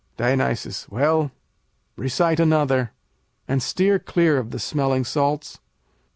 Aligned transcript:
Dion. 0.17 0.39
Well, 0.89 1.31
recite 1.95 2.39
another, 2.39 2.89
and 3.47 3.61
steer 3.61 3.99
clear 3.99 4.39
of 4.39 4.49
the 4.49 4.57
smelling 4.57 5.05
salts. 5.05 5.59